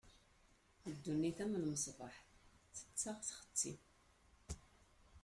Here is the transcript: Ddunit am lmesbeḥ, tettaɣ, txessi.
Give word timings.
Ddunit 0.93 1.37
am 1.43 1.53
lmesbeḥ, 1.61 2.15
tettaɣ, 2.75 3.17
txessi. 3.21 3.73